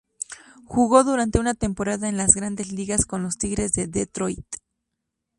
Jugó 0.65 1.03
durante 1.03 1.37
una 1.37 1.53
temporada 1.53 2.09
en 2.09 2.17
las 2.17 2.33
Grandes 2.33 2.71
Ligas 2.71 3.05
con 3.05 3.21
los 3.21 3.37
Tigres 3.37 3.73
de 3.73 3.85
Detroit. 3.85 4.47